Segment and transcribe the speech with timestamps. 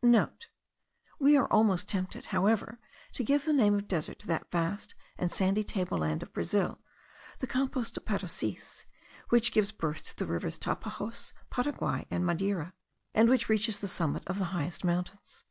[0.00, 2.78] *(* We are almost tempted, however,
[3.12, 6.80] to give the name of desert to that vast and sandy table land of Brazil,
[7.40, 8.86] the Campos dos Parecis,
[9.28, 12.72] which gives birth to the rivers Tapajos, Paraguay, and Madeira,
[13.12, 15.44] and which reaches the summit of the highest mountains.